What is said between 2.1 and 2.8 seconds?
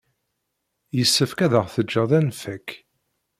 ad nfak.